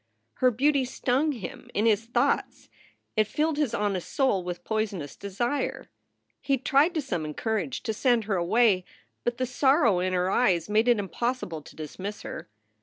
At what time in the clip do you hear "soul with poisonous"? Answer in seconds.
4.11-5.15